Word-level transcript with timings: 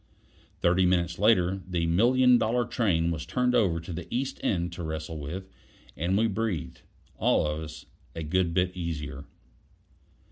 Thirty 0.61 0.87
minutes 0.87 1.19
later, 1.19 1.61
the 1.69 1.85
million 1.85 2.39
dollar 2.39 2.65
train 2.65 3.11
was 3.11 3.23
turned 3.23 3.53
over 3.53 3.79
to 3.79 3.93
the 3.93 4.11
East 4.11 4.39
End 4.41 4.73
to 4.73 4.81
wrestle 4.81 5.19
with, 5.19 5.47
and 5.95 6.17
we 6.17 6.25
breathed, 6.25 6.81
all 7.17 7.45
of 7.45 7.61
us, 7.61 7.85
a 8.15 8.23
good 8.23 8.51
bit 8.51 8.75
easier. 8.75 9.25